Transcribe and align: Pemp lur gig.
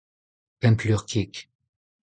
Pemp 0.59 0.79
lur 0.85 1.01
gig. 1.11 1.33